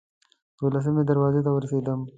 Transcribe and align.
دولسمې 0.59 1.03
دروازې 1.09 1.41
ته 1.45 1.49
ورسېدم. 1.53 1.99